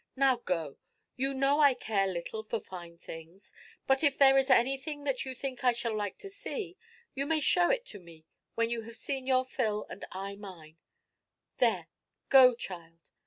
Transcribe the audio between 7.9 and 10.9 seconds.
to me when you have seen your fill, and I mine.